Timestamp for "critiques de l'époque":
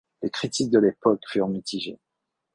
0.31-1.21